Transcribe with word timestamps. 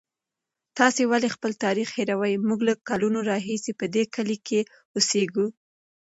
تاسې 0.77 1.01
ولې 1.11 1.29
خپل 1.35 1.51
تاریخ 1.65 1.87
هېروئ؟ 1.97 2.33
موږ 2.47 2.59
له 2.69 2.73
کلونو 2.89 3.19
راهیسې 3.31 3.71
په 3.79 3.85
دې 3.95 4.03
کلي 4.15 4.37
کې 4.47 4.59
اوسېږو. 4.95 5.45